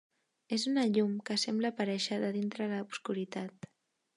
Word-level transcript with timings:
És 0.55 0.63
una 0.69 0.85
llum 0.93 1.11
que 1.27 1.37
sembla 1.43 1.71
aparèixer 1.73 2.19
de 2.25 2.33
dintre 2.39 2.71
de 2.73 2.81
l'obscuritat. 2.81 3.71